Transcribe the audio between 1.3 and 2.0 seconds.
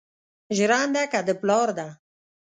پلار ده